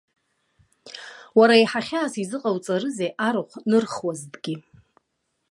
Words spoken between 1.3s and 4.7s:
Уара иаҳа хьаас изыҟауҵарызеи арахә нырхуазҭгьы?